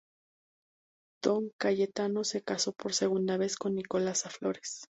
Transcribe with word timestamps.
Don 1.23 1.51
Cayetano 1.59 2.23
se 2.23 2.41
casó 2.41 2.71
por 2.73 2.95
segunda 2.95 3.37
vez 3.37 3.55
con 3.55 3.75
Nicolasa 3.75 4.31
Flores. 4.31 4.81